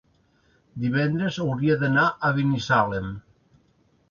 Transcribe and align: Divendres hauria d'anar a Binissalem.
Divendres 0.85 1.37
hauria 1.43 1.77
d'anar 1.83 2.07
a 2.09 2.33
Binissalem. 2.39 3.13